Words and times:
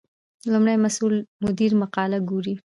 لومړی 0.51 0.75
مسؤل 0.83 1.13
مدیر 1.43 1.71
مقاله 1.81 2.17
ګوري. 2.29 2.55